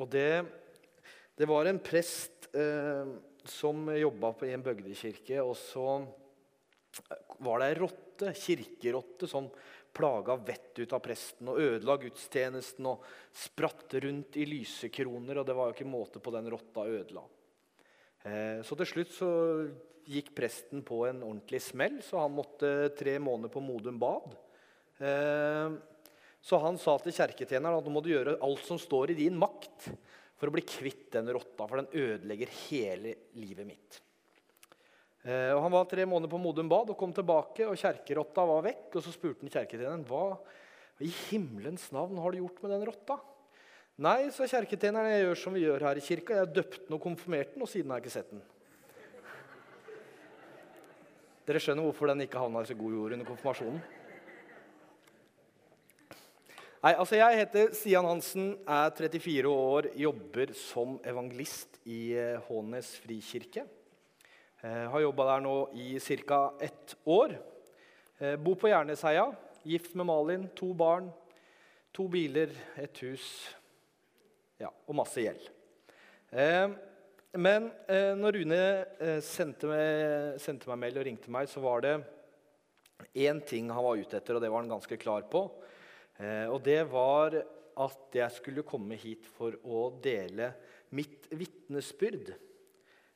[0.00, 0.44] og det,
[1.36, 3.10] det var en prest eh,
[3.44, 5.42] som jobba i en bygdekirke.
[5.42, 6.00] Og så
[7.40, 9.50] var det ei rotte, kirkerotte, som
[9.92, 15.40] plaga vettet ut av presten og ødela gudstjenesten og spratt rundt i lysekroner.
[15.40, 17.24] Og det var jo ikke måte på den rotta ødela.
[18.22, 19.30] Eh, så til slutt så
[20.10, 24.34] gikk presten på en ordentlig smell, så han måtte tre måneder på Modum Bad.
[24.98, 25.76] Eh,
[26.40, 29.36] så han sa til kjerketjeneren at nå må du gjøre alt som står i din
[29.38, 29.90] makt
[30.40, 33.98] for å bli kvitt den rotta, for den ødelegger hele livet mitt.
[35.20, 38.64] Eh, og Han var tre måneder på Modum Bad og kom tilbake, og kjerkerotta var
[38.70, 38.86] vekk.
[38.96, 40.38] Og Så spurte han kjerketjeneren hva
[41.04, 43.18] i himmelens navn har du gjort med den rotta.
[44.00, 46.40] Nei, sa kjerketjeneren, jeg gjør som vi gjør her i kirka.
[46.40, 48.42] Jeg døpte den og konfirmerte den, og siden har jeg ikke sett den.
[51.44, 53.99] Dere skjønner hvorfor den ikke havna i så god jord under konfirmasjonen?
[56.80, 62.94] Nei, altså Jeg heter Stian Hansen, er 34 år, jobber som evangelist i eh, Hånes
[63.02, 63.66] frikirke.
[64.64, 66.54] Eh, har jobba der nå i ca.
[66.56, 67.36] ett år.
[68.16, 69.26] Eh, bor på Jernesheia,
[69.60, 71.12] gift med Malin, to barn,
[71.92, 72.48] to biler,
[72.80, 73.28] et hus
[74.56, 75.52] ja, og masse gjeld.
[77.36, 77.70] Men
[78.16, 78.64] når Rune
[79.20, 81.98] sendte meg, sendte meg mail og ringte meg, så var det
[83.12, 85.50] én ting han var ute etter, og det var han ganske klar på.
[86.20, 87.34] Eh, og det var
[87.80, 90.52] at jeg skulle komme hit for å dele
[90.96, 92.32] mitt vitnesbyrd.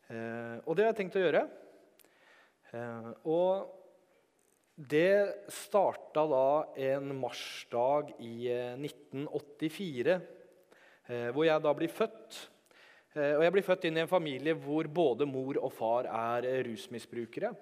[0.09, 1.43] Eh, og det har jeg tenkt å gjøre.
[2.73, 3.75] Eh, og
[4.75, 6.49] det starta da
[6.89, 8.49] en marsdag i
[8.81, 10.17] 1984,
[11.37, 12.39] hvor jeg da blir født.
[13.15, 17.53] Og jeg blir født inn i en familie hvor både mor og far er rusmisbrukere.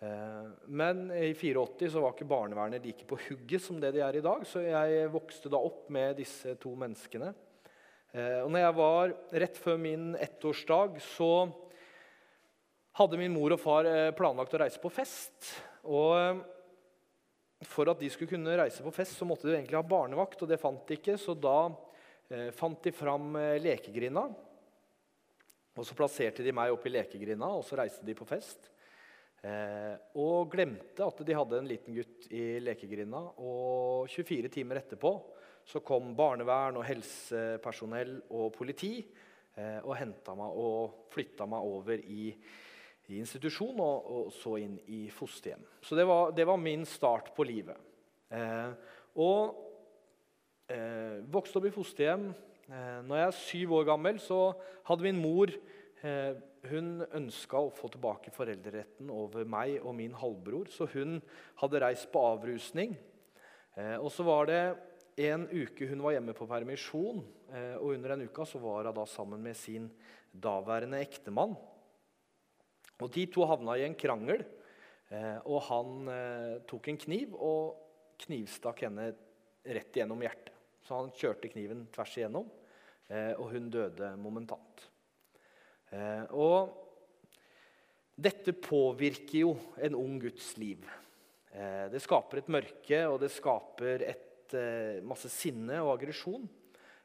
[0.00, 4.18] Eh, men i 84 så var ikke barnevernet like på hugget som det de er
[4.18, 4.44] i dag.
[4.46, 7.32] Så jeg vokste da opp med disse to menneskene.
[8.12, 11.32] Eh, og når jeg var rett før min ettårsdag, så
[12.98, 15.50] hadde min mor og far eh, planlagt å reise på fest.
[15.88, 16.46] Og
[17.66, 20.42] for at de skulle kunne reise på fest, så måtte de egentlig ha barnevakt.
[20.42, 21.74] og det fant de ikke, Så da
[22.52, 24.26] fant de fram lekegrinda.
[25.74, 28.68] Og så plasserte de meg oppi lekegrinda, og så reiste de på fest.
[29.38, 33.20] Eh, og glemte at de hadde en liten gutt i lekegrinda.
[33.38, 35.12] Og 24 timer etterpå
[35.68, 42.00] så kom barnevern og helsepersonell og politi eh, og henta meg og flytta meg over
[42.00, 42.32] i,
[43.12, 45.62] i institusjon og, og, så inn i fosterhjem.
[45.84, 47.78] Så det var, det var min start på livet.
[48.32, 48.72] Eh,
[49.22, 49.54] og
[50.72, 52.30] eh, vokste opp i fosterhjem.
[52.68, 54.40] Eh, når jeg er syv år gammel, så
[54.88, 56.32] hadde min mor eh,
[56.66, 61.18] hun ønska å få tilbake foreldreretten over meg og min halvbror, så hun
[61.60, 62.96] hadde reist på avrusning.
[63.78, 64.62] Eh, og så var det
[65.28, 68.98] en uke hun var hjemme på permisjon, eh, og under den uka så var hun
[68.98, 69.88] da sammen med sin
[70.32, 71.56] daværende ektemann.
[72.98, 74.42] Og De to havna i en krangel,
[75.10, 76.10] eh, og han
[76.66, 79.12] tok en kniv og knivstakk henne
[79.62, 80.54] rett igjennom hjertet.
[80.82, 82.46] Så han kjørte kniven tvers igjennom,
[83.08, 84.86] og hun døde momentant.
[85.94, 86.74] Eh, og
[88.18, 89.52] dette påvirker jo
[89.84, 90.84] en ung guds liv.
[91.52, 96.48] Eh, det skaper et mørke, og det skaper et, eh, masse sinne og aggresjon.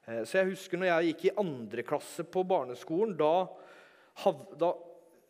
[0.03, 3.47] Så jeg husker når jeg gikk i andre klasse på barneskolen da,
[4.59, 4.73] da,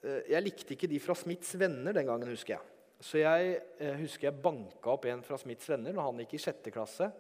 [0.02, 2.62] Jeg likte ikke de fra Smiths venner den gangen, husker jeg.
[3.00, 3.62] Så jeg
[4.02, 7.12] husker jeg banka opp en fra Smiths venner når han gikk i sjette klasse,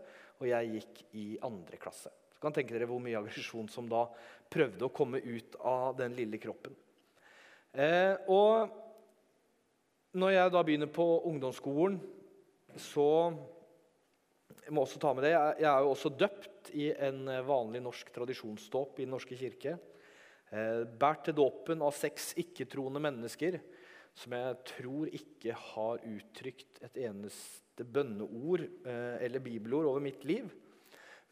[0.42, 2.10] og jeg gikk i andre klasse.
[2.44, 4.02] Så kan tenke dere hvor mye aggresjon som da
[4.52, 6.74] prøvde å komme ut av den lille kroppen.
[7.72, 8.68] Eh, og
[10.20, 11.96] når jeg da begynner på ungdomsskolen,
[12.76, 13.06] så
[14.58, 18.12] jeg må også ta med det, jeg er jo også døpt i en vanlig norsk
[18.12, 19.78] tradisjonsdåp i Den norske kirke.
[20.52, 23.56] Eh, Båret til dåpen av seks ikke-troende mennesker
[24.20, 30.52] som jeg tror ikke har uttrykt et eneste bønneord eh, eller bibelord over mitt liv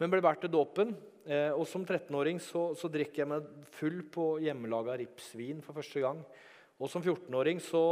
[0.01, 0.95] men ble båret til dåpen.
[1.29, 6.01] Eh, og som 13-åring så, så, drikker jeg meg full på hjemmelaga ripsvin for første
[6.01, 6.23] gang.
[6.81, 7.83] Og som 14-åring så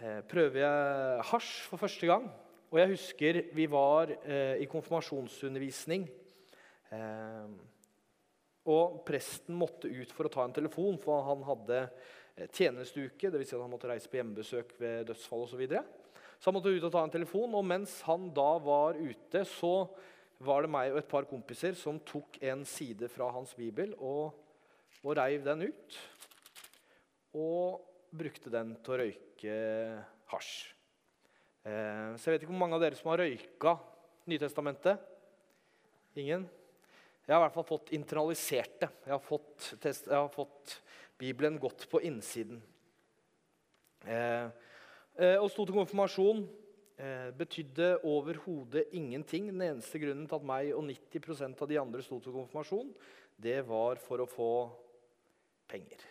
[0.00, 2.26] eh, prøver jeg hasj for første gang.
[2.72, 6.08] Og jeg husker vi var eh, i konfirmasjonsundervisning.
[6.90, 7.52] Eh,
[8.74, 13.30] og presten måtte ut for å ta en telefon, for han hadde eh, tjenesteuke.
[13.30, 13.52] Dvs.
[13.52, 15.54] Si at han måtte reise på hjemmebesøk ved dødsfall osv.
[15.54, 15.84] Så, videre.
[16.40, 17.54] så han måtte ut og ta en telefon.
[17.54, 19.76] Og mens han da var ute, så
[20.42, 24.34] var det meg og et par kompiser som tok en side fra hans bibel og,
[25.04, 25.98] og reiv den ut.
[27.34, 27.82] Og
[28.14, 29.56] brukte den til å røyke
[30.32, 30.52] hasj.
[31.64, 33.78] Eh, så jeg vet ikke hvor mange av dere som har røyka
[34.24, 35.02] Nytestamentet.
[36.16, 36.46] Ingen?
[37.26, 38.88] Jeg har i hvert fall fått internalisert det.
[39.04, 40.78] Jeg har fått, test, jeg har fått
[41.20, 42.62] Bibelen godt på innsiden.
[44.04, 44.48] Eh,
[45.16, 46.44] eh, og sto til konfirmasjon
[47.34, 49.48] betydde overhodet ingenting.
[49.50, 52.92] Den eneste grunnen til at meg og 90% av de andre sto til konfirmasjon,
[53.42, 54.50] det var for å få
[55.70, 56.04] penger.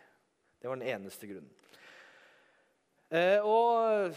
[0.60, 1.52] Det var den eneste grunnen.
[3.14, 4.16] Eh, og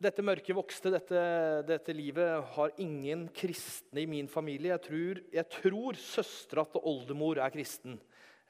[0.00, 1.22] dette mørket vokste, dette,
[1.66, 4.74] dette, livet har ingen kristne i min familie.
[4.76, 7.98] Jeg tror, jeg tror søstera til oldemor er kristen.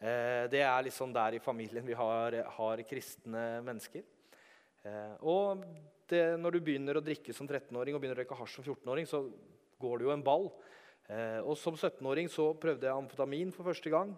[0.01, 4.05] Eh, det er liksom der i familien vi har, har kristne mennesker.
[4.85, 5.65] Eh, og
[6.13, 9.09] det, når du begynner å drikke som 13-åring og begynner å røyke hasj som 14-åring,
[9.09, 9.23] så
[9.81, 10.51] går det jo en ball.
[11.11, 14.13] Eh, og som 17-åring så prøvde jeg amfetamin for første gang.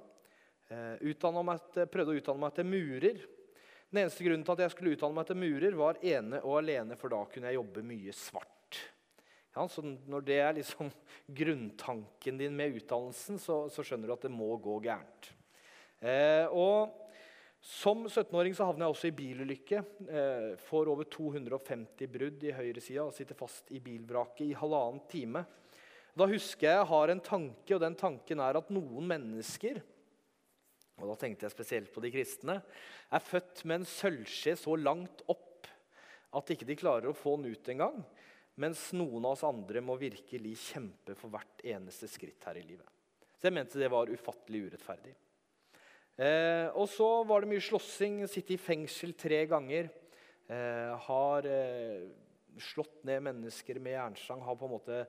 [0.72, 1.04] Eh,
[1.44, 3.22] meg, prøvde å utdanne meg til murer.
[3.92, 6.96] Den eneste grunnen til at jeg skulle utdanne meg til murer, var ene og alene,
[7.00, 8.80] for da kunne jeg jobbe mye svart.
[9.52, 10.88] Ja, så Når det er liksom
[11.40, 15.32] grunntanken din med utdannelsen, så, så skjønner du at det må gå gærent.
[16.00, 17.11] Eh, og
[17.62, 19.82] Som 17-åring så havner jeg også i bilulykke.
[20.10, 25.44] Eh, får over 250 brudd i høyresida og sitter fast i bilvraket i halvannen time.
[26.18, 29.80] Da husker jeg jeg har en tanke, og den tanken er at noen mennesker
[31.02, 35.24] og da tenkte jeg spesielt på de kristne, er født med en sølvskje så langt
[35.32, 35.66] opp
[36.32, 37.98] at ikke de klarer å få den ut engang,
[38.60, 42.86] mens noen av oss andre må virkelig kjempe for hvert eneste skritt her i livet.
[43.36, 45.14] Så jeg mente det var ufattelig urettferdig.
[46.20, 48.20] Eh, og så var det mye slåssing.
[48.30, 49.88] Sitte i fengsel tre ganger.
[50.52, 52.04] Eh, har eh,
[52.60, 54.42] slått ned mennesker med jernstang.
[54.44, 55.04] Har på en måte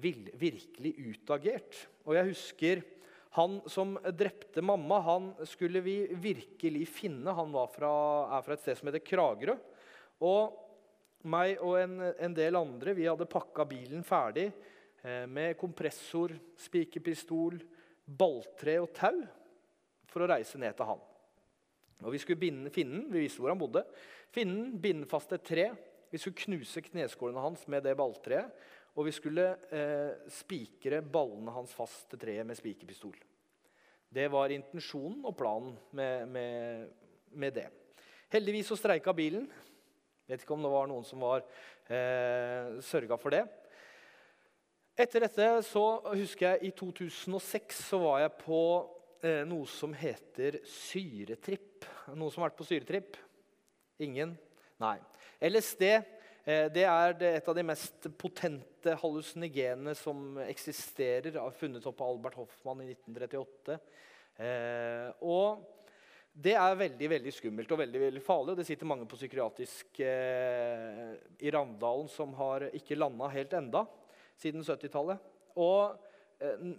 [0.00, 1.84] virkelig utagert.
[2.06, 2.82] Og jeg husker
[3.36, 7.34] han som drepte mamma, han skulle vi virkelig finne.
[7.34, 7.92] Han fra,
[8.38, 9.54] er fra et sted som heter Kragerø.
[10.26, 10.56] Og
[11.30, 17.60] meg og en, en del andre vi hadde pakka bilen ferdig eh, med kompressor, spikerpistol,
[18.18, 19.20] balltre og tau
[20.10, 21.00] for å reise ned til han.
[22.00, 23.84] Og Vi skulle binde, finnen, vi visste hvor han bodde.
[24.32, 25.70] finnen, binde fast et tre.
[26.10, 28.50] Vi skulle knuse kneskålene hans med det balltreet.
[28.98, 33.14] Og vi skulle eh, spikre ballene hans fast til treet med spikerpistol.
[34.10, 36.88] Det var intensjonen og planen med, med,
[37.30, 37.68] med, det.
[38.32, 39.46] Heldigvis så streika bilen.
[40.26, 41.44] Vet ikke om det var noen som var
[41.86, 43.44] eh, sørga for det.
[44.98, 48.60] Etter dette så husker jeg i 2006 så var jeg på
[49.24, 51.86] eh, noe som heter syretripp.
[52.12, 53.18] Noen som har vært på syretripp?
[54.00, 54.36] Ingen?
[54.80, 54.96] Nei.
[55.44, 55.84] LSD
[56.50, 61.36] Eh, det er et av de mest potente hallusinigenene som eksisterer.
[61.58, 63.76] Funnet opp av Albert Hoffmann i 1938.
[64.40, 65.66] Eh, og
[66.32, 68.56] det er veldig veldig skummelt og veldig, veldig farlig.
[68.56, 71.10] Det sitter mange på psykiatrisk eh,
[71.44, 73.84] i Ravndalen som har ikke landa helt enda
[74.40, 75.20] siden 70-tallet.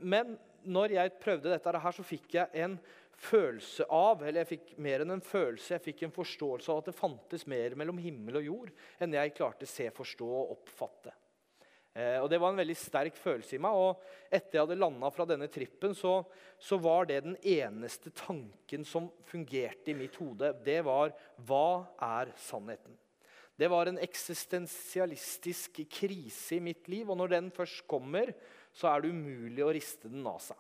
[0.02, 0.32] Men
[0.64, 2.78] når jeg prøvde dette her, så fikk jeg en
[3.22, 6.90] følelse av, eller jeg fikk mer enn en følelse, jeg fikk en forståelse av at
[6.90, 8.72] det fantes mer mellom himmel og jord
[9.02, 11.14] enn jeg klarte å se, forstå og oppfatte.
[11.94, 13.76] Eh, og Det var en veldig sterk følelse i meg.
[13.76, 16.22] og Etter jeg hadde landa fra denne trippen, så,
[16.58, 20.54] så, var det den eneste tanken som fungerte i mitt hode.
[20.64, 21.14] Det var
[21.48, 22.96] hva er sannheten?
[23.60, 27.12] Det var en eksistensialistisk krise i mitt liv.
[27.12, 28.32] Og når den først kommer,
[28.74, 30.58] så er det umulig å riste den av seg.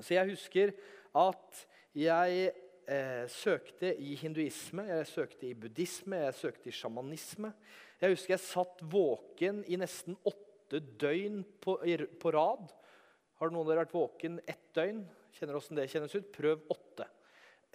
[0.00, 0.72] Så jeg husker
[1.16, 1.62] at
[1.96, 2.50] jeg
[2.86, 7.52] eh, søkte i hinduisme, jeg søkte i buddhisme, jeg søkte i sjamanisme.
[8.02, 11.78] Jeg husker jeg satt våken i nesten åtte døgn på,
[12.20, 12.68] på rad.
[13.40, 15.00] Har noen av dere vært våken ett døgn?
[15.36, 16.28] Kjenner åssen det kjennes ut?
[16.32, 17.08] Prøv åtte.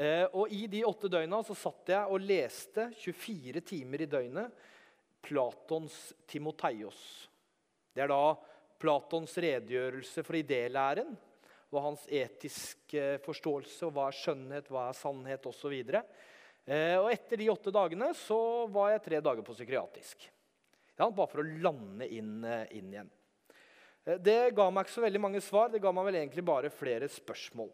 [0.01, 4.63] Eh, og I de åtte døgna så satt jeg og leste 24 timer i døgnet
[5.21, 5.97] Platons
[6.29, 7.01] Timoteios.
[7.93, 8.23] Det er da
[8.81, 11.13] Platons redegjørelse for idélæren
[11.71, 15.77] og hans etiske forståelse, og hva er skjønnhet, hva er sannhet osv.
[16.65, 20.27] Eh, og etter de åtte dagene så var jeg tre dager på psykiatrisk.
[20.99, 23.09] Ja, bare for å lande inn, eh, inn igjen.
[24.05, 26.69] Eh, det ga meg ikke så veldig mange svar, det ga meg vel egentlig bare
[26.69, 27.71] flere spørsmål.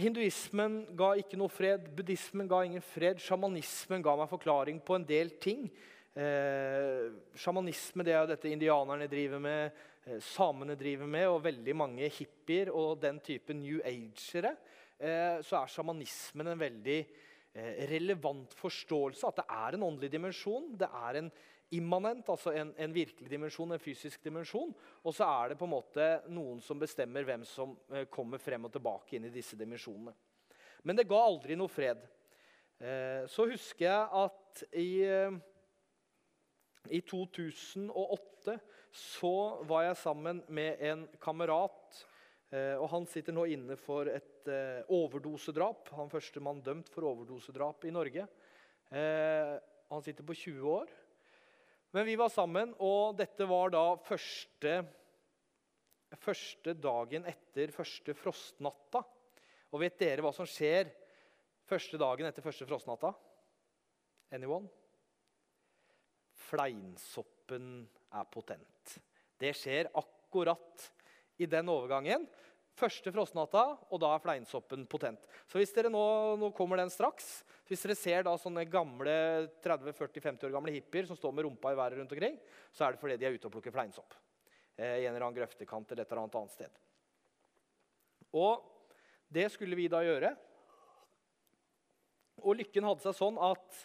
[0.00, 5.04] Hinduismen ga ikke noe fred, buddhismen ga ingen fred, sjamanismen ga meg forklaring på en
[5.04, 5.66] del ting.
[6.10, 7.06] Eh,
[7.38, 12.08] sjamanisme det er jo dette indianerne driver med, Eh, samene driver med, og veldig mange
[12.08, 14.54] hippier og den type new agere,
[14.96, 16.98] eh, så er sjamanismen en veldig
[17.52, 19.28] eh, relevant forståelse.
[19.28, 20.70] At det er en åndelig dimensjon.
[20.80, 21.30] Det er en
[21.76, 24.72] immanent, altså en, en, virkelig dimensjon, en fysisk dimensjon.
[25.04, 27.76] Og så er det på en måte noen som bestemmer hvem som
[28.10, 30.16] kommer frem og tilbake inn i disse dimensjonene.
[30.82, 32.00] Men det ga aldri noe fred.
[33.28, 34.90] Så husker jeg at i,
[36.88, 38.56] i 2008
[38.90, 39.34] så
[39.68, 42.00] var jeg sammen med en kamerat.
[42.50, 45.92] Eh, og Han sitter nå inne for et eh, overdosedrap.
[45.98, 48.26] Han første mann dømt for overdosedrap i Norge.
[48.90, 49.52] Eh,
[49.90, 50.90] han sitter på 20 år.
[51.90, 54.76] Men vi var sammen, og dette var da første,
[56.22, 59.02] første dagen etter første frostnatta.
[59.70, 60.90] Og vet dere hva som skjer
[61.70, 63.10] første dagen etter første frostnatta?
[64.34, 64.70] Anyone?
[66.50, 68.96] Fleinsoppen er potent.
[69.40, 70.90] Det skjer akkurat
[71.40, 72.26] i den overgangen.
[72.80, 75.22] Første frostnatta, og da er fleinsoppen potent.
[75.50, 76.02] Så hvis dere nå,
[76.40, 77.42] nå kommer den straks.
[77.68, 79.14] Hvis dere ser da sånne gamle
[79.62, 82.38] 30-40-50 år gamle hippier som står med rumpa i været rundt omkring,
[82.72, 84.16] så er det fordi de er ute og plukker fleinsopp.
[84.76, 86.80] Eh, I en eller annen grøftekant eller et eller annet annet sted.
[88.40, 88.64] Og
[89.30, 90.32] det skulle vi da gjøre.
[92.40, 93.84] Og lykken hadde seg sånn at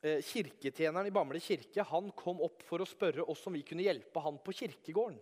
[0.00, 4.22] kirketjeneren i Bamble kirke han kom opp for å spørre oss om vi kunne hjelpe
[4.24, 5.18] han på kirkegården.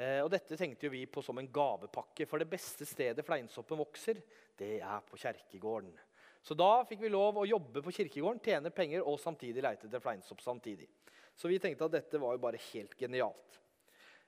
[0.00, 4.22] Eh, og Dette tenkte vi på som en gavepakke, for det beste stedet fleinsoppen vokser,
[4.56, 5.92] det er på kirkegården.
[6.40, 10.00] Så da fikk vi lov å jobbe på kirkegården, tjene penger og samtidig leite etter
[10.00, 10.40] fleinsopp.
[10.40, 10.88] samtidig.
[11.36, 13.60] Så vi tenkte at dette var jo bare helt genialt.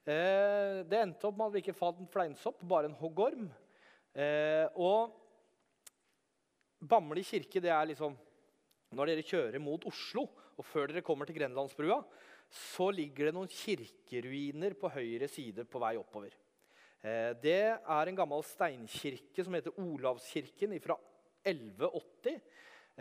[0.04, 3.48] Eh, det endte opp med at vi ikke fant fleinsopp, bare en hoggorm.
[4.12, 5.16] Eh, og
[6.82, 8.16] Bamble kirke det er liksom
[8.92, 10.26] Når dere kjører mot Oslo,
[10.58, 12.02] og før dere kommer til Grenlandsbrua,
[12.52, 16.34] så ligger det noen kirkeruiner på høyre side på vei oppover.
[17.02, 20.98] Eh, det er en gammel steinkirke som heter Olavskirken fra
[21.42, 22.36] 1180.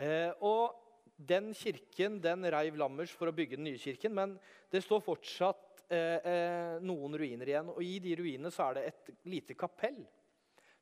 [0.00, 0.78] Eh, og
[1.16, 4.34] den kirken den reiv Lammers for å bygge den nye kirken, men
[4.72, 7.70] det står fortsatt eh, noen ruiner igjen.
[7.76, 10.00] Og i de ruinene så er det et lite kapell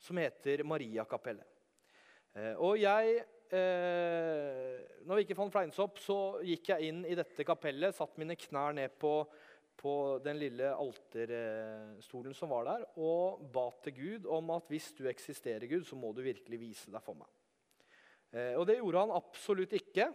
[0.00, 1.44] som heter Mariakapellet.
[2.62, 3.24] og jeg
[3.56, 6.16] eh, når vi ikke fant fleinsopp, så
[6.46, 9.14] gikk jeg inn i dette kapellet, satt mine knær ned på,
[9.80, 15.06] på den lille alterstolen som var der, og ba til Gud om at hvis du
[15.10, 17.30] eksisterer, Gud, så må du virkelig vise deg for meg.
[18.30, 20.10] Eh, og det gjorde han absolutt ikke,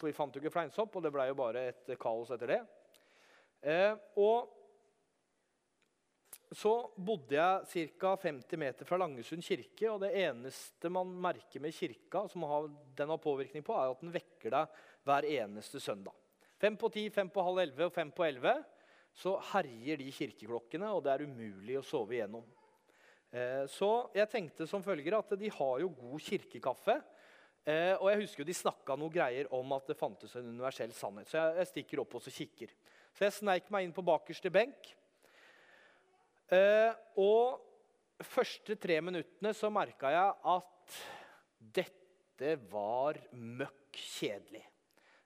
[0.00, 2.62] for vi fant jo ikke fleinsopp, og det ble jo bare et kaos etter det.
[3.60, 4.59] Eh, og
[6.50, 8.16] så bodde jeg ca.
[8.18, 9.86] 50 meter fra Langesund kirke.
[9.90, 12.42] og Det eneste man merker med kirka, som
[12.96, 16.16] den har påvirkning på, er at den vekker deg hver eneste søndag.
[16.60, 18.58] Fem på ti, fem på halv elleve og fem på elleve
[19.16, 22.44] så herjer de kirkeklokkene, og det er umulig å sove igjennom.
[23.30, 26.96] Eh, så jeg tenkte som følger at de har jo god kirkekaffe.
[27.64, 30.94] Eh, og jeg husker jo de snakka noe greier om at det fantes en universell
[30.96, 31.28] sannhet.
[31.30, 32.72] Så jeg, stikker opp og så kikker.
[33.12, 34.94] Så jeg sneik meg inn på bakerste benk.
[36.50, 36.90] Eh,
[37.22, 37.60] og
[38.26, 40.94] første tre minuttene så merka jeg at
[41.78, 44.64] dette var møkk kjedelig.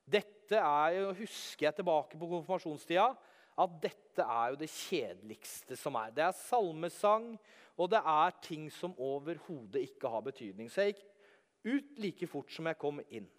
[0.04, 3.06] Dette er jo, husker jeg tilbake på konfirmasjonstida,
[3.64, 6.12] at dette er jo det kjedeligste som er.
[6.12, 7.30] Det er salmesang,
[7.80, 10.68] og det er ting som overhodet ikke har betydning.
[10.68, 11.06] Så jeg gikk
[11.64, 13.30] ut like fort som jeg kom inn.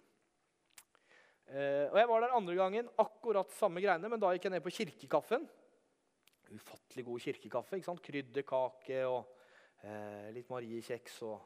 [1.46, 4.66] Eh, og Jeg var der andre gangen, akkurat samme greiene, men da gikk jeg ned
[4.66, 5.46] på kirkekaffen
[6.54, 7.76] ufattelig god kirkekaffe.
[7.76, 8.02] ikke sant?
[8.04, 9.20] Krydderkake og
[9.82, 11.40] eh, litt mariekjeks og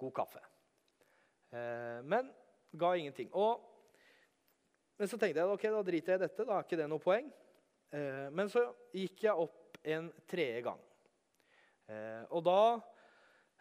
[0.00, 0.42] god kaffe.
[1.54, 2.30] Eh, men
[2.72, 3.30] ga ingenting.
[3.34, 3.60] Og,
[4.98, 6.46] men så tenkte jeg ok, da driter jeg i dette.
[6.46, 7.30] Da er ikke det noe poeng.
[7.90, 10.80] Eh, men så gikk jeg opp en tredje gang.
[11.90, 12.60] Eh, og da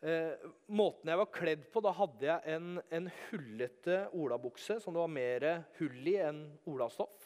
[0.05, 5.01] eh, Måten jeg var kledd på, da hadde jeg en, en hullete olabukse som det
[5.01, 5.47] var mer
[5.79, 7.18] hull i enn olastoff.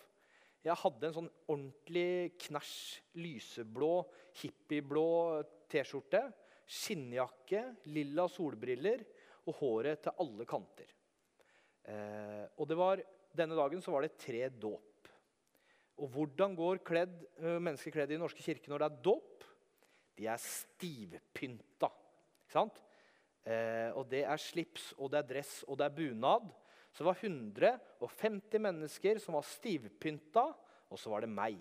[0.63, 2.75] Jeg hadde en sånn ordentlig knæsj,
[3.19, 3.91] lyseblå,
[4.39, 5.07] hippieblå
[5.71, 6.21] T-skjorte.
[6.63, 9.03] Skinnjakke, lilla solbriller
[9.43, 10.93] og håret til alle kanter.
[11.83, 13.03] Eh, og var,
[13.35, 15.09] Denne dagen var det tre dåp.
[15.99, 19.45] Og hvordan går kledd, mennesker kledd i Den norske kirke når det er dåp?
[20.17, 21.89] De er stivpynta.
[22.45, 22.79] Ikke sant?
[23.43, 26.47] Eh, og det er slips, og det er dress, og det er bunad.
[26.93, 30.45] Så det var 150 mennesker som var stivpynta,
[30.93, 31.57] og så var det meg.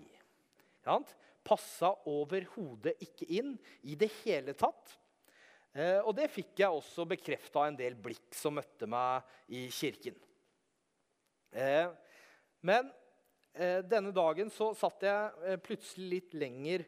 [0.85, 0.99] Ja,
[1.43, 4.93] Passa overhodet ikke inn i det hele tatt.
[5.73, 9.65] Eh, og det fikk jeg også bekrefta av en del blikk som møtte meg i
[9.73, 10.15] kirken.
[11.51, 11.89] Eh,
[12.63, 12.91] men
[13.57, 16.85] eh, denne dagen så satt jeg plutselig litt lenger,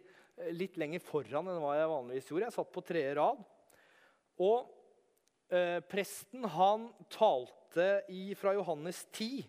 [0.54, 2.48] litt lenger, foran enn hva jeg vanligvis gjorde.
[2.48, 3.44] Jeg satt på tredje rad.
[4.46, 4.72] Og
[5.92, 7.65] presten han talte
[8.10, 9.46] i, fra Johannes 10,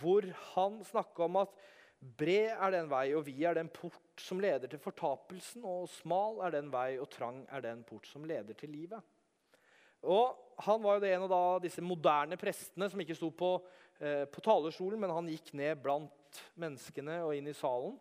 [0.00, 1.54] hvor han snakka om at
[2.02, 5.62] Bred er den vei, og vi er den port som leder til fortapelsen.
[5.62, 9.02] Og smal er den vei, og trang er den port som leder til livet.
[10.02, 13.54] Og Han var jo det en av disse moderne prestene som ikke sto på,
[13.98, 17.96] eh, på, talerstolen, men han gikk ned blant menneskene og inn i salen.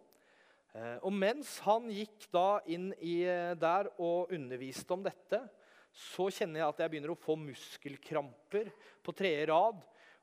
[0.76, 5.40] Eh, og mens han gikk da inn i, eh, der og underviste om dette,
[5.92, 8.72] så kjenner jeg at jeg begynner å få muskelkramper
[9.04, 9.82] på tredje rad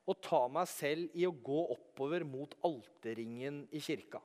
[0.09, 4.21] og ta meg selv i å gå oppover mot alterringen i kirka.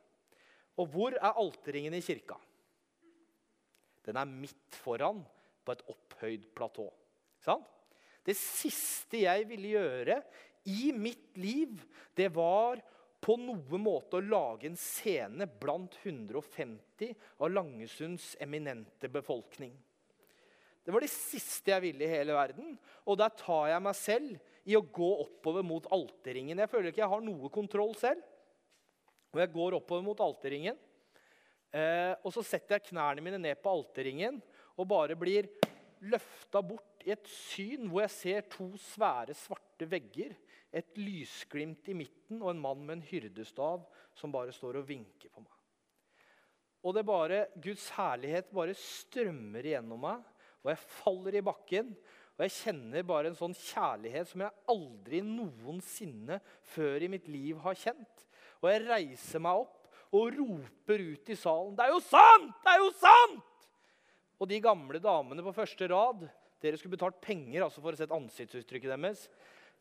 [0.80, 2.38] Og hvor er alterringen i kirka?
[4.04, 5.22] Den er midt foran
[5.64, 6.88] på et opphøyd platå.
[7.44, 7.68] Sant?
[8.24, 10.22] Det siste jeg ville gjøre
[10.72, 11.76] i mitt liv,
[12.16, 12.80] det var
[13.24, 17.12] på noen måte å lage en scene blant 150
[17.44, 19.74] av Langesunds eminente befolkning.
[20.84, 22.75] Det var det siste jeg ville i hele verden.
[23.08, 26.60] Og der tar jeg meg selv i å gå oppover mot alterringen.
[26.60, 28.24] Jeg føler ikke jeg har noe kontroll selv.
[29.34, 30.78] Og jeg går oppover mot alterringen.
[31.74, 34.38] Eh, og så setter jeg knærne mine ned på alterringen
[34.78, 35.48] og bare blir
[36.06, 40.36] løfta bort i et syn hvor jeg ser to svære, svarte vegger,
[40.74, 43.84] et lysglimt i midten og en mann med en hyrdestav
[44.18, 45.58] som bare står og vinker på meg.
[46.84, 50.24] Og det bare, Guds herlighet bare strømmer igjennom meg
[50.63, 51.93] og jeg faller i bakken.
[52.34, 56.39] Og jeg kjenner bare en sånn kjærlighet som jeg aldri noensinne
[56.74, 58.27] før i mitt liv har kjent.
[58.63, 62.53] Og jeg reiser meg opp og roper ut i salen 'Det er jo sant!
[62.63, 63.67] Det er jo sant!'
[64.39, 66.25] Og de gamle damene på første rad
[66.62, 69.27] dere skulle betalt penger altså for å se ansiktsuttrykket deres.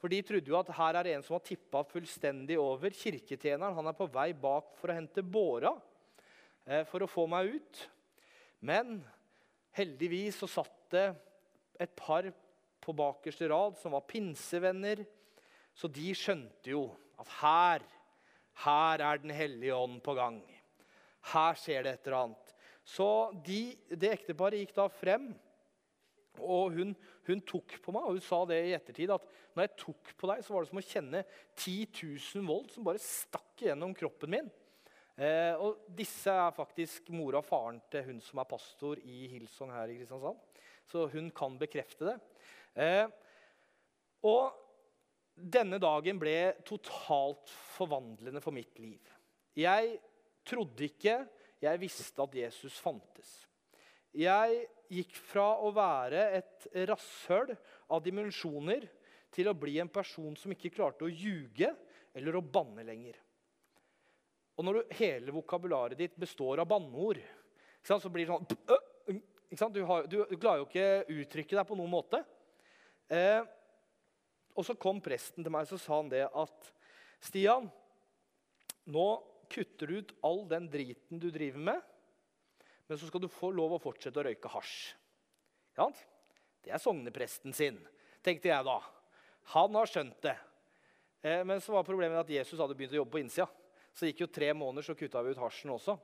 [0.03, 2.91] For de trodde jo at her er det en som har tippa fullstendig over.
[2.91, 5.71] Kirketjeneren han er på vei bak for å hente båra
[6.67, 7.83] eh, for å få meg ut.
[8.59, 8.99] Men
[9.77, 11.07] Heldigvis så satt det
[11.81, 12.29] et par
[12.83, 15.05] på bakerste rad som var pinsevenner.
[15.73, 16.87] Så de skjønte jo
[17.21, 17.85] at her,
[18.65, 20.43] her er Den hellige ånd på gang.
[21.33, 22.53] Her skjer det et eller annet.
[22.85, 23.09] Så
[23.47, 25.31] de, det ekteparet gikk da frem,
[26.41, 26.95] og hun,
[27.29, 28.07] hun, tok på meg.
[28.09, 30.71] Og hun sa det i ettertid, at når jeg tok på deg, så var det
[30.71, 31.23] som å kjenne
[31.61, 31.77] 10
[32.41, 34.51] 000 volt som bare stakk gjennom kroppen min.
[35.17, 39.73] Eh, og disse er faktisk mora og faren til hun som er pastor i Hilsong
[39.75, 40.41] her i Kristiansand.
[40.89, 42.17] Så hun kan bekrefte det.
[42.81, 43.07] Eh,
[44.25, 44.57] og
[45.33, 49.01] denne dagen ble totalt forvandlende for mitt liv.
[49.57, 49.99] Jeg
[50.49, 51.23] trodde ikke
[51.63, 53.29] jeg visste at Jesus fantes.
[54.13, 57.53] Jeg gikk fra å være et rasshøl
[57.95, 58.89] av dimensjoner
[59.33, 61.71] til å bli en person som ikke klarte å ljuge
[62.13, 63.17] eller å banne lenger.
[64.57, 67.21] Og når du, hele vokabularet ditt består av banneord,
[67.83, 68.35] så blir det
[69.59, 72.23] sånn du, har, du, du, klarer jo ikke uttrykke deg på noen måte.
[73.13, 73.43] Eh,
[74.57, 76.71] og så kom presten til meg så sa han det at
[77.23, 77.69] Stian,
[78.93, 79.07] nå
[79.53, 81.83] kutter du ut all den driten du driver med,
[82.89, 84.77] men så skal du få lov å fortsette å røyke hasj.
[85.79, 85.87] Ja,
[86.65, 87.79] det er sognepresten sin,
[88.25, 88.81] tenkte jeg da.
[89.55, 90.37] Han har skjønt det.
[91.23, 93.49] Eh, men så var problemet at Jesus hadde begynt å jobbe på innsida.
[93.93, 95.99] Så gikk jo tre måneder, så kutta vi ut hasjen også.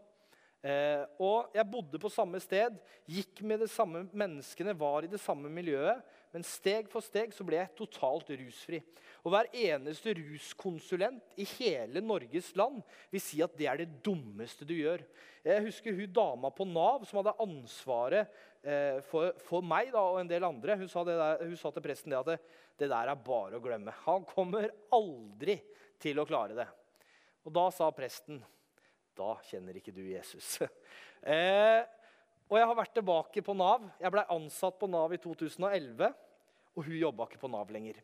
[0.58, 2.74] Eh, og jeg bodde på samme sted,
[3.06, 6.02] gikk med de samme menneskene, var i det samme miljøet.
[6.34, 8.80] Men steg for steg så ble jeg totalt rusfri.
[9.22, 14.66] Og hver eneste ruskonsulent i hele Norges land vil si at det er det dummeste
[14.68, 15.04] du gjør.
[15.46, 20.20] Jeg husker hun dama på Nav som hadde ansvaret eh, for, for, meg da, og
[20.20, 20.76] en del andre.
[20.82, 22.38] Hun sa, der, hun sa til presten det at det,
[22.82, 23.94] det der er bare å glemme.
[24.04, 25.60] Han kommer aldri
[26.02, 26.68] til å klare det.
[27.48, 28.42] Og da sa presten
[29.16, 30.58] Da kjenner ikke du Jesus.
[31.32, 31.80] eh,
[32.48, 33.86] og jeg har vært tilbake på Nav.
[33.98, 36.12] Jeg blei ansatt på Nav i 2011.
[36.76, 37.98] Og hun jobba ikke på Nav lenger.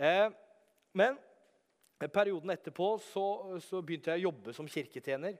[0.00, 0.26] Eh,
[0.96, 1.20] men
[2.08, 3.26] perioden etterpå så,
[3.62, 5.36] så, begynte jeg å jobbe som kirketjener.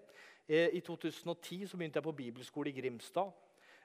[0.47, 3.33] Eh, I 2010 så begynte jeg på bibelskole i Grimstad.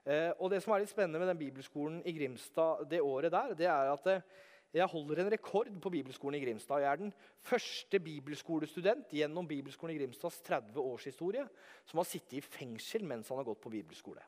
[0.03, 3.55] Eh, og det som er litt spennende med den bibelskolen i Grimstad det året der,
[3.57, 4.23] det er at eh,
[4.71, 6.79] jeg holder en rekord på bibelskolen i Grimstad.
[6.79, 11.43] Jeg er den første bibelskolestudent gjennom bibelskolen i Grimstads 30 års historie
[11.89, 14.23] som har sittet i fengsel mens han har gått på bibelskole.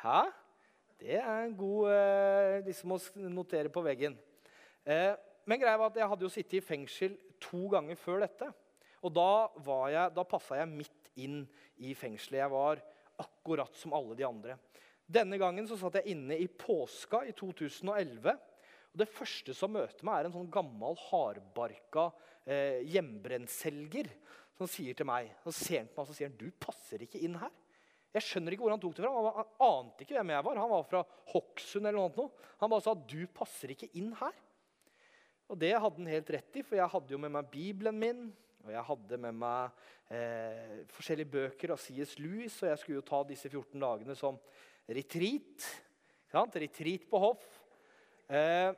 [0.00, 0.22] Hæ?
[1.00, 3.00] Det er en god eh, liksom å
[3.32, 4.16] notere på veggen.
[4.84, 5.12] Eh,
[5.44, 8.50] men greia var at jeg hadde jo sittet i fengsel to ganger før dette.
[9.04, 9.30] Og da,
[9.92, 11.42] jeg, da passa jeg midt inn
[11.80, 12.42] i fengselet.
[12.42, 12.80] Jeg var
[13.20, 14.56] akkurat som alle de andre.
[15.10, 18.36] Denne gangen så satt jeg inne i påska i 2011.
[18.90, 22.10] Og Det første som møter meg, er en sånn gammel, hardbarka
[22.44, 24.10] eh, hjemmebrentselger
[24.58, 27.22] som sier til meg, så ser han på meg og sier han, du passer ikke
[27.24, 27.52] inn her.
[28.10, 29.32] Jeg skjønner ikke hvor han tok det fra.
[29.38, 30.58] Han, ante ikke hvem jeg var.
[30.58, 31.86] Han var fra Hokksund.
[31.86, 32.46] eller noe.
[32.58, 34.34] Han bare sa du passer ikke inn her.
[35.50, 38.24] Og det hadde han helt rett i, for jeg hadde jo med meg Bibelen min.
[38.66, 42.16] Og jeg hadde med meg eh, forskjellige bøker av C.S.
[42.20, 44.38] Lewis, og jeg skulle jo ta disse 14 dagene som
[44.90, 45.70] retreat.
[46.34, 47.46] Retreat på hoff.
[48.30, 48.70] Eh,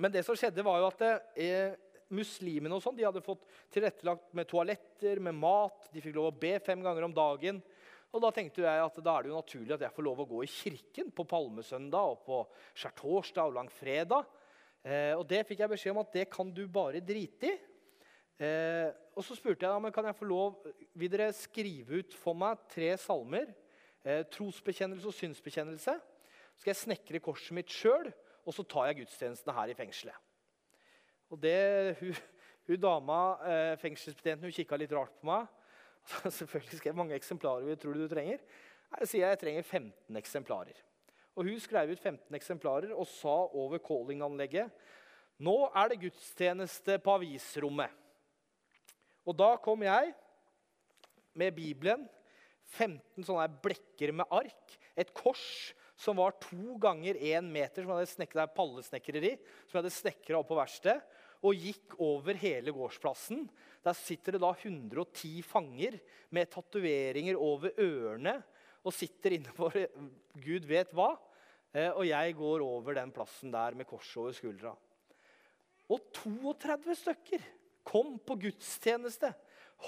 [0.00, 1.04] men det som skjedde, var jo at
[1.40, 1.76] eh,
[2.12, 5.88] muslimene og sånn, de hadde fått tilrettelagt med toaletter, med mat.
[5.92, 7.62] De fikk lov å be fem ganger om dagen.
[8.10, 10.28] Og Da tenkte jeg at da er det jo naturlig at jeg får lov å
[10.32, 12.38] gå i kirken på palmesøndag og på
[12.82, 14.30] skjærtorsdag og langfredag.
[14.82, 17.58] Eh, og det fikk jeg beskjed om at det kan du bare drite i.
[18.40, 20.62] Eh, og så spurte jeg om kan jeg få lov,
[20.96, 23.52] vil dere skrive ut for meg tre salmer.
[24.02, 25.98] Eh, trosbekjennelse og synsbekjennelse.
[26.60, 28.10] Skal jeg snekre korset mitt sjøl,
[28.44, 30.26] og så tar jeg gudstjenestene her i fengselet.
[31.30, 31.56] Og det,
[32.00, 32.18] hun,
[32.68, 35.48] hun dama, eh, fengselsbetjenten, hun kikka litt rart på meg.
[36.40, 38.42] Selvfølgelig skrev mange eksemplarer tror du du trenger.
[38.98, 40.84] Jeg sier jeg trenger 15 eksemplarer.
[41.38, 44.72] Og Hun skrev ut 15 eksemplarer og sa over calling-anlegget
[45.40, 47.92] nå er det gudstjeneste på avisrommet.
[49.24, 50.10] Og da kom jeg
[51.38, 52.02] med Bibelen,
[52.76, 58.08] 15 sånne blekker med ark, et kors som var to ganger én meter, som hadde
[58.08, 59.34] snekret pallesnekreri,
[59.66, 63.46] som jeg hadde snekra opp på verkstedet, og gikk over hele gårdsplassen
[63.84, 65.96] der sitter det da 110 fanger
[66.36, 68.34] med tatoveringer over ørene
[68.84, 69.72] og sitter inne for
[70.40, 71.14] Gud vet hva.
[71.72, 74.74] Eh, og jeg går over den plassen der med korset over skuldra.
[75.90, 77.44] Og 32 stykker
[77.86, 79.32] kom på gudstjeneste.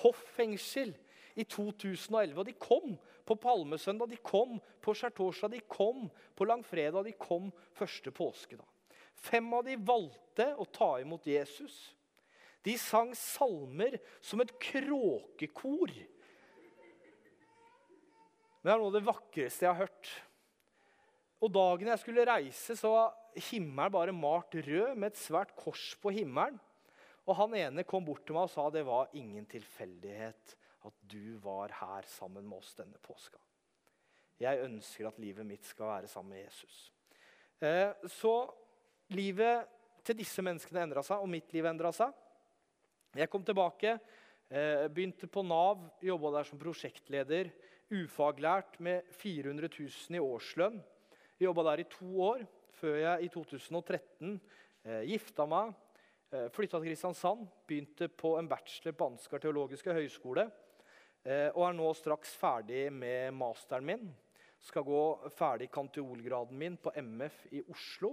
[0.01, 0.95] Hoff fengsel
[1.39, 2.37] i 2011.
[2.39, 2.95] Og de kom
[3.27, 8.67] på palmesøndag, de kom på skjærtorsdag, de kom på langfredag, de kom første påskedag.
[9.23, 11.93] Fem av de valgte å ta imot Jesus.
[12.63, 15.93] De sang salmer som et kråkekor.
[18.63, 20.11] Det er noe av det vakreste jeg har hørt.
[21.43, 25.93] Og Dagen jeg skulle reise, så var himmelen bare malt rød med et svært kors
[26.03, 26.61] på himmelen.
[27.27, 31.37] Og Han ene kom bort til meg og sa det var ingen tilfeldighet at du
[31.43, 33.39] var her sammen med oss denne påska.
[34.43, 36.89] Jeg ønsker at livet mitt skal være sammen med Jesus.
[37.63, 38.35] Eh, så
[39.15, 39.69] livet
[40.03, 42.11] til disse menneskene endra seg, og mitt liv endra seg.
[43.15, 43.99] Jeg kom tilbake,
[44.51, 47.53] eh, begynte på Nav, jobba der som prosjektleder.
[47.93, 50.83] Ufaglært med 400 000 i årslønn.
[51.39, 54.41] Jobba der i to år før jeg i 2013
[54.85, 55.75] eh, gifta meg,
[56.33, 60.47] flytta til Kristiansand, begynte på en bachelor på Ansgar teologiske høgskole.
[61.23, 64.09] Eh, og er nå straks ferdig med masteren min.
[64.63, 65.03] Skal gå
[65.35, 68.11] ferdig kantiolgraden min på MF i Oslo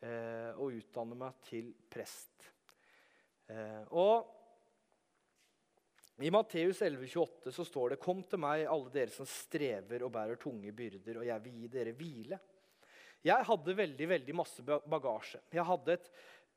[0.00, 2.48] eh, og utdanne meg til prest.
[3.52, 4.34] Eh, og
[6.24, 10.40] I Matteus 11,28 så står det:" Kom til meg, alle dere som strever og bærer
[10.40, 12.40] tunge byrder, og jeg vil gi dere hvile.
[13.28, 15.44] Jeg hadde veldig veldig masse bagasje.
[15.52, 16.10] Jeg hadde et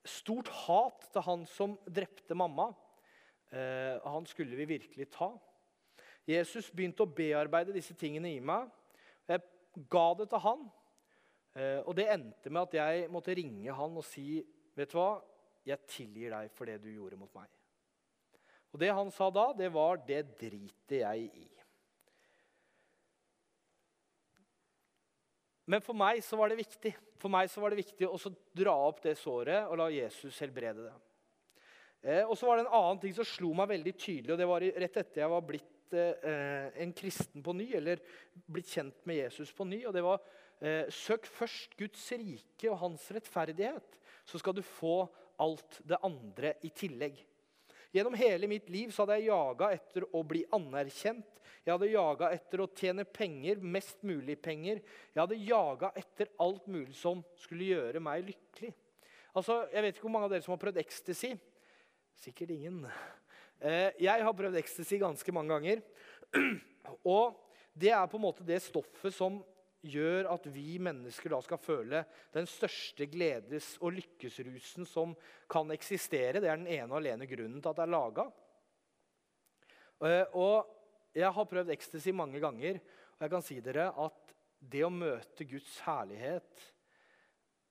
[0.08, 2.72] stort hat til han som drepte mamma.
[3.52, 5.34] Han skulle vi virkelig ta.
[6.28, 8.70] Jesus begynte å bearbeide disse tingene i meg.
[9.30, 9.42] Jeg
[9.92, 10.68] ga det til han.
[11.56, 14.40] Eh, og det endte med at jeg måtte ringe han og si
[14.78, 15.20] vet du hva,
[15.68, 17.50] jeg tilgir deg for det du gjorde mot meg.
[18.72, 21.62] Og Det han sa da, det var 'det driter jeg i'.
[25.66, 28.18] Men for meg så var det viktig For meg så var det viktig å
[28.54, 30.94] dra opp det såret og la Jesus helbrede det.
[32.02, 34.48] Eh, og så var det En annen ting som slo meg veldig tydelig, og det
[34.48, 38.02] var rett etter jeg var blitt eh, en kristen på ny, eller
[38.46, 39.84] blitt kjent med Jesus på ny.
[39.86, 40.22] og det var
[40.60, 45.04] eh, Søk først Guds rike og hans rettferdighet, så skal du få
[45.42, 47.20] alt det andre i tillegg.
[47.92, 51.42] Gjennom hele mitt liv så hadde jeg jaga etter å bli anerkjent.
[51.66, 54.80] Jeg hadde jaga etter å tjene penger, mest mulig penger.
[55.12, 58.72] Jeg hadde jaga etter alt mulig som skulle gjøre meg lykkelig.
[59.36, 61.36] Altså, Jeg vet ikke hvor mange av dere som har prøvd ecstasy.
[62.22, 62.86] Sikkert ingen.
[63.62, 65.82] Eh, jeg har prøvd ecstasy ganske mange ganger.
[67.16, 67.38] Og
[67.78, 69.38] det er på en måte det stoffet som
[69.86, 75.14] gjør at vi mennesker da skal føle den største gledes- og lykkesrusen som
[75.50, 76.42] kan eksistere.
[76.42, 78.28] Det er den ene og alene grunnen til at det er laga.
[80.02, 82.82] Eh, og jeg har prøvd ecstasy mange ganger,
[83.18, 86.66] og jeg kan si dere at det å møte Guds herlighet,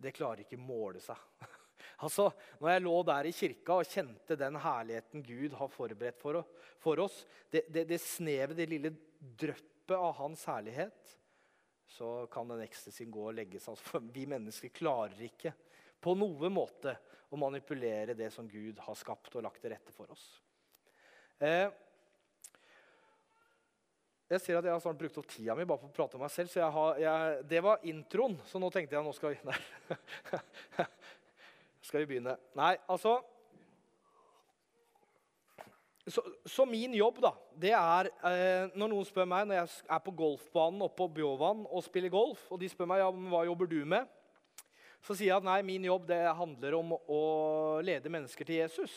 [0.00, 1.18] det klarer ikke måle seg.
[2.00, 6.40] Altså, når jeg lå der i kirka og kjente den herligheten Gud har forberedt for,
[6.80, 7.18] for oss,
[7.52, 11.16] det, det, det snevet, det lille dryppet av hans herlighet,
[11.90, 13.74] så kan den ecstasyen gå og legge seg.
[13.74, 15.52] Altså, vi mennesker klarer ikke
[16.00, 16.96] på noen måte
[17.30, 20.24] å manipulere det som Gud har skapt og lagt til rette for oss.
[21.40, 21.68] Eh,
[24.30, 26.22] jeg ser at jeg har snart brukt opp tida mi bare på å prate om
[26.22, 26.52] meg selv.
[26.52, 30.86] så har, jeg, Det var introen, så nå tenkte jeg nå skal vi, nei.
[31.90, 32.36] Skal vi begynne.
[32.58, 33.18] Nei, altså
[36.10, 40.00] så, så, min jobb da, det er eh, Når noen spør meg når jeg er
[40.02, 43.68] på golfbanen oppe på Bjåvann og spiller golf, og de spør meg ja, hva jobber
[43.70, 44.08] du med,
[45.04, 47.20] Så sier jeg at nei, min jobb det handler om å
[47.84, 48.94] lede mennesker til Jesus.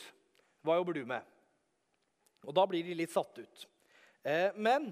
[0.63, 1.27] Hva jobber du med?
[2.47, 3.67] Og da blir de litt satt ut.
[4.23, 4.91] Eh, men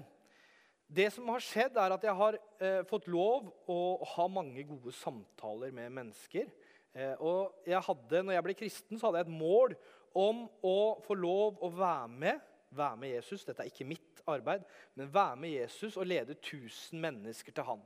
[0.92, 3.80] det som har skjedd, er at jeg har eh, fått lov å
[4.14, 6.48] ha mange gode samtaler med mennesker.
[6.92, 9.76] Eh, og jeg hadde, når jeg ble kristen, så hadde jeg et mål
[10.18, 13.44] om å få lov å være med være med Jesus.
[13.44, 14.64] Dette er ikke mitt arbeid,
[14.96, 17.82] men være med Jesus og lede 1000 mennesker til han.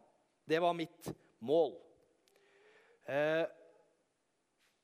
[0.46, 1.74] Det var mitt mål.
[3.08, 3.46] Eh,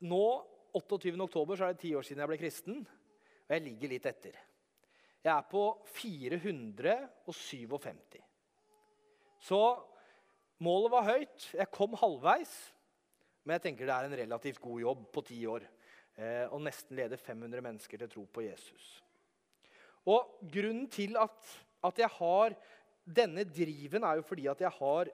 [0.06, 1.22] nå, 28.
[1.22, 2.76] oktober, så er det ti år siden jeg ble kristen,
[3.46, 4.34] og jeg ligger litt etter.
[5.22, 8.20] Jeg er på 457.
[9.42, 9.62] Så
[10.62, 11.50] målet var høyt.
[11.54, 12.72] Jeg kom halvveis.
[13.42, 15.64] Men jeg tenker det er en relativt god jobb på ti år.
[16.14, 18.90] Eh, å nesten lede 500 mennesker til tro på Jesus.
[20.06, 21.50] Og Grunnen til at,
[21.82, 22.54] at jeg har
[23.02, 25.10] denne driven, er jo fordi at jeg har,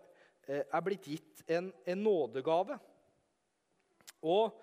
[0.48, 2.78] eh, er blitt gitt en, en nådegave.
[4.20, 4.58] Og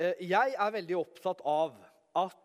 [0.00, 1.76] eh, jeg er veldig opptatt av
[2.16, 2.42] at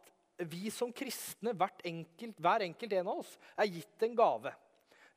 [0.51, 1.53] vi som kristne,
[1.83, 4.53] enkelt, hver enkelt en av oss, er gitt en gave.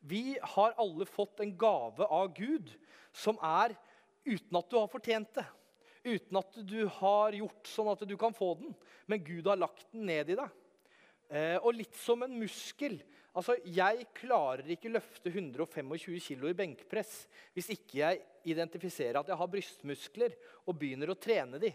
[0.04, 2.72] Vi har alle fått en gave av Gud
[3.14, 3.76] som er
[4.24, 5.46] uten at du har fortjent det.
[6.04, 8.74] Uten at du har gjort sånn at du kan få den.
[9.08, 10.60] Men Gud har lagt den ned i deg.
[11.32, 12.98] Eh, og litt som en muskel.
[13.34, 17.14] Altså, Jeg klarer ikke løfte 125 kg i benkpress
[17.56, 18.20] hvis ikke jeg
[18.52, 20.36] identifiserer at jeg har brystmuskler
[20.68, 21.72] og begynner å trene de.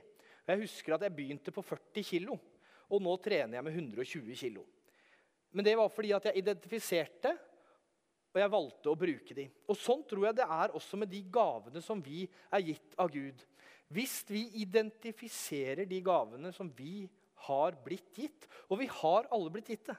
[0.49, 2.37] Jeg husker at jeg begynte på 40 kg.
[2.89, 4.61] Og nå trener jeg med 120 kg.
[5.53, 7.33] Men det var fordi at jeg identifiserte,
[8.29, 9.47] og jeg valgte å bruke de.
[9.69, 13.09] Og Sånn tror jeg det er også med de gavene som vi er gitt av
[13.13, 13.41] Gud.
[13.89, 17.07] Hvis vi identifiserer de gavene som vi
[17.47, 19.95] har blitt gitt Og vi har alle blitt gitt det.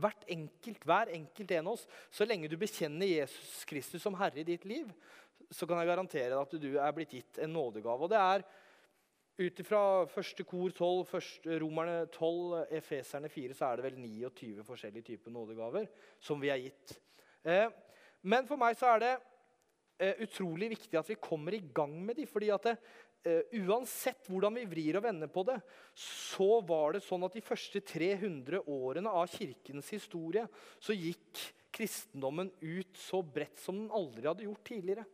[0.00, 1.86] Hvert enkelt, Hver enkelt en av oss.
[2.12, 4.90] Så lenge du bekjenner Jesus Kristus som herre i ditt liv,
[5.50, 8.06] så kan jeg garantere deg at du er blitt gitt en nådegave.
[8.06, 8.44] Og det er
[9.40, 14.66] ut ifra første kor 12, første, romerne 12, efeserne 4, så er det vel 29
[14.66, 15.88] forskjellige typer nådegaver
[16.20, 16.94] som vi er gitt.
[17.46, 17.68] Eh,
[18.28, 19.12] men for meg så er det
[20.00, 22.74] eh, utrolig viktig at vi kommer i gang med de, fordi at det,
[23.24, 25.58] eh, Uansett hvordan vi vrir og vender på det,
[25.96, 30.44] så var det sånn at de første 300 årene av kirkens historie
[30.80, 35.06] så gikk kristendommen ut så bredt som den aldri hadde gjort tidligere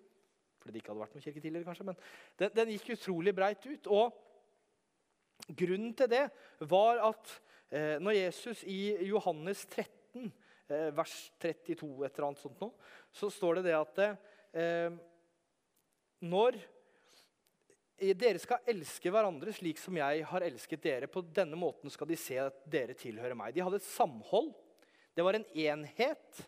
[0.67, 1.99] fordi det ikke hadde vært noen kirke tidligere, kanskje, men
[2.41, 3.87] den, den gikk utrolig breit ut.
[3.87, 6.25] Og grunnen til det
[6.67, 7.35] var at
[7.71, 12.71] eh, når Jesus i Johannes 13, eh, vers 32, et eller annet sånt nå,
[13.15, 14.97] så står det det at eh,
[16.27, 16.59] når
[17.97, 21.09] dere skal elske hverandre slik som jeg har elsket dere.
[21.09, 23.55] På denne måten skal de se at dere tilhører meg.
[23.57, 24.53] De hadde et samhold.
[25.17, 26.43] Det var en enhet.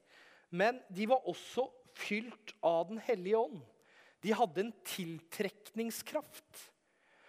[0.53, 3.63] Men de var også fylt av Den hellige ånd.
[4.21, 6.69] De hadde en tiltrekningskraft.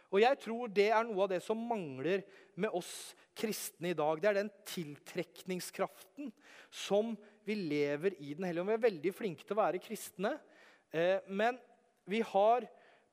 [0.10, 2.24] Og jeg tror det er noe av det som mangler
[2.60, 4.20] med oss kristne i dag.
[4.20, 6.32] Det er den tiltrekningskraften
[6.70, 7.16] som
[7.48, 8.72] vi lever i Den hellige ånd.
[8.74, 10.36] Vi er veldig flinke til å være kristne,
[10.92, 11.58] eh, men
[12.10, 12.68] vi har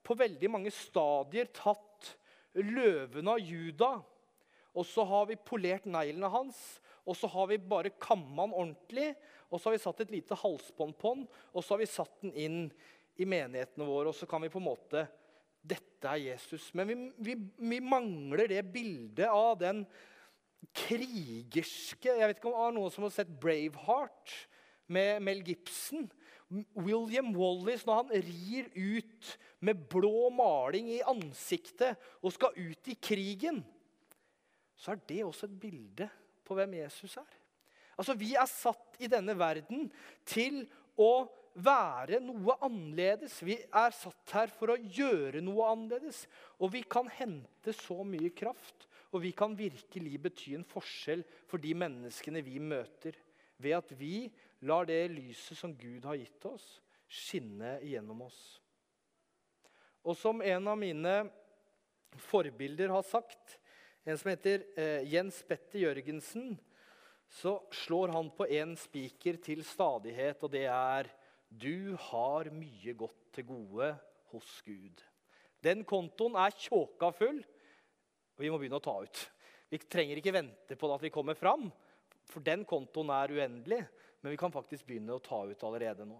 [0.06, 2.12] på veldig mange stadier tatt
[2.56, 3.96] løven av Juda,
[4.76, 6.58] og så har vi polert neglene hans,
[7.06, 9.08] og så har vi bare kamma den ordentlig,
[9.48, 12.20] og så har vi satt et lite halsbånd på den, og så har vi satt
[12.24, 12.60] den inn
[13.16, 15.06] i menighetene våre, og så kan vi på en måte
[15.66, 16.68] Dette er Jesus.
[16.78, 16.94] Men vi,
[17.26, 17.32] vi,
[17.72, 19.80] vi mangler det bildet av den
[20.74, 24.34] krigerske Jeg vet ikke om det er noen som har sett Braveheart
[24.92, 26.06] med Mel Gibson.
[26.78, 29.32] William Wallis, når han rir ut
[29.66, 33.64] med blå maling i ansiktet og skal ut i krigen,
[34.78, 36.06] så er det også et bilde
[36.46, 37.32] på hvem Jesus er.
[37.96, 39.88] Altså, Vi er satt i denne verden
[40.28, 40.62] til
[41.00, 41.26] å
[41.56, 43.38] være noe annerledes.
[43.44, 46.26] Vi er satt her for å gjøre noe annerledes.
[46.60, 51.62] Og vi kan hente så mye kraft, og vi kan virkelig bety en forskjell for
[51.62, 53.16] de menneskene vi møter,
[53.56, 54.26] ved at vi
[54.66, 56.66] lar det lyset som Gud har gitt oss,
[57.06, 58.40] skinne gjennom oss.
[60.06, 61.14] Og som en av mine
[62.28, 63.56] forbilder har sagt,
[64.06, 66.54] en som heter eh, Jens Petter Jørgensen,
[67.26, 71.10] så slår han på en spiker til stadighet, og det er
[71.50, 73.90] du har mye godt til gode
[74.30, 75.02] hos Gud.
[75.62, 77.40] Den kontoen er tjåka full,
[78.36, 79.22] og vi må begynne å ta ut.
[79.72, 81.66] Vi trenger ikke vente på at vi kommer fram,
[82.28, 83.80] for den kontoen er uendelig.
[84.20, 86.16] Men vi kan faktisk begynne å ta ut allerede nå.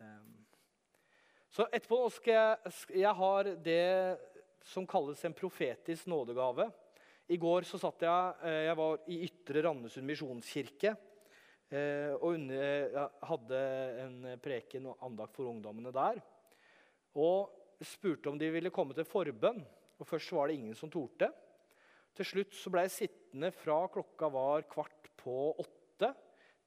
[0.00, 0.36] Ehm,
[1.52, 3.82] så etterpå skal jeg, jeg har det
[4.64, 6.70] som kalles en profetisk nådegave.
[7.28, 10.94] I går så satt jeg, eh, jeg var i Ytre Randesund misjonskirke.
[11.72, 12.96] Eh, og under,
[13.28, 13.60] hadde
[14.02, 16.20] en preken og andakt for ungdommene der.
[17.16, 17.52] Og
[17.84, 19.62] spurte om de ville komme til forbønn.
[20.02, 21.30] Og Først var det ingen som torde.
[22.12, 26.10] Til slutt så ble jeg sittende fra klokka var kvart på åtte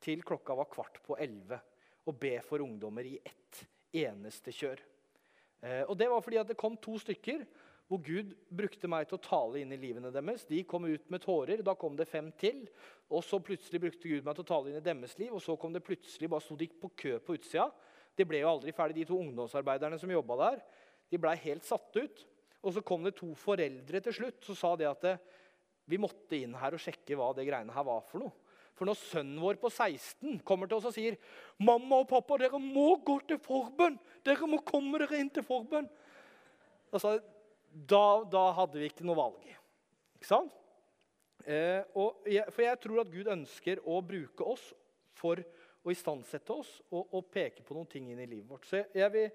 [0.01, 1.59] til klokka var kvart på elleve
[2.05, 3.61] og be for ungdommer i ett
[3.95, 4.81] eneste kjør.
[5.61, 7.45] Eh, og Det var fordi at det kom to stykker
[7.85, 10.47] hvor Gud brukte meg til å tale inn i livene deres.
[10.49, 11.61] De kom ut med tårer.
[11.61, 12.63] Da kom det fem til.
[13.13, 15.33] Og så plutselig brukte Gud meg til å tale inn i deres liv.
[15.35, 17.67] Og så kom det plutselig, bare sto de på kø på utsida.
[18.17, 20.63] De ble jo aldri ferdig, de to ungdomsarbeiderne som jobba der.
[21.13, 22.25] De blei helt satt ut.
[22.65, 25.05] Og så kom det to foreldre til slutt så sa det at
[25.85, 28.33] vi måtte inn her og sjekke hva det greiene her var for noe.
[28.75, 31.15] For når sønnen vår på 16 kommer til oss og sier
[31.59, 35.87] 'Mamma og pappa, dere må gå til forbønn!' 'Dere må komme dere inn til forbønn!'
[36.91, 37.19] Altså,
[37.71, 39.47] da, da, hadde vi ikke noe valg.
[40.15, 40.51] Ikke sant?
[41.45, 41.83] Eh,
[42.25, 44.73] jeg, for jeg tror at Gud ønsker å bruke oss
[45.13, 45.39] for
[45.85, 48.65] å istandsette oss og, og, peke på noen ting inn i livet vårt.
[48.65, 49.27] Så jeg, jeg vil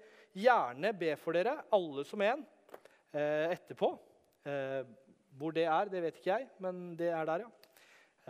[0.43, 2.60] gjerne be for dere, alle som en, eh,
[3.19, 3.91] etterpå.
[4.47, 4.81] Eh,
[5.37, 7.51] hvor det er, det vet ikke jeg, men det er der, ja.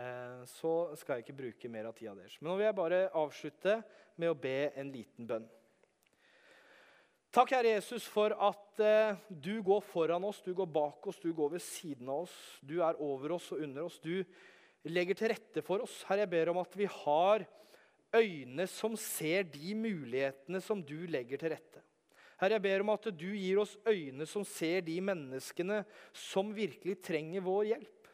[0.02, 2.38] Eh, så skal jeg ikke bruke mer av tida deres.
[2.40, 3.74] Men nå vil jeg bare avslutte
[4.20, 5.48] med å be en liten bønn.
[7.32, 11.30] Takk, Herre Jesus, for at eh, du går foran oss, du går bak oss, du
[11.36, 12.34] går ved siden av oss.
[12.60, 13.96] Du er over oss og under oss.
[14.04, 14.20] Du
[14.88, 16.02] legger til rette for oss.
[16.08, 17.46] Herre, jeg ber om at vi har
[18.12, 21.80] øyne som ser de mulighetene som du legger til rette.
[22.42, 26.96] Herre, jeg ber om at du gir oss øyne som ser de menneskene som virkelig
[27.06, 28.08] trenger vår hjelp.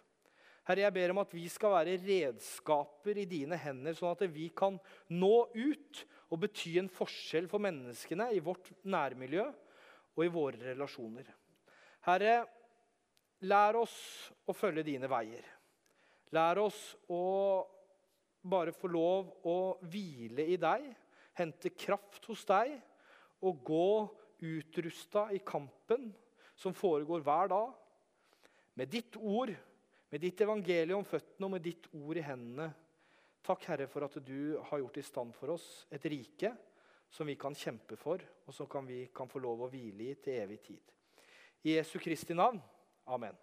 [0.68, 4.50] Herre, jeg ber om at vi skal være redskaper i dine hender, sånn at vi
[4.52, 4.76] kan
[5.16, 11.32] nå ut og bety en forskjell for menneskene i vårt nærmiljø og i våre relasjoner.
[12.04, 12.36] Herre,
[13.48, 13.96] lær oss
[14.44, 15.48] å følge dine veier.
[16.36, 17.24] Lær oss å
[18.44, 19.56] bare få lov å
[19.88, 20.84] hvile i deg,
[21.40, 22.76] hente kraft hos deg
[23.44, 23.90] og gå
[24.48, 26.10] utrusta i kampen
[26.58, 27.72] som foregår hver dag,
[28.78, 29.54] med ditt ord
[30.08, 32.68] med ditt evangelium om føttene og med ditt ord i hendene.
[33.44, 36.52] Takk, Herre, for at du har gjort i stand for oss et rike
[37.12, 40.40] som vi kan kjempe for, og som vi kan få lov å hvile i til
[40.42, 40.96] evig tid.
[41.64, 42.60] I Jesu Kristi navn.
[43.08, 43.36] Amen.